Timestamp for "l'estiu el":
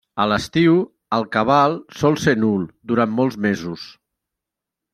0.29-1.25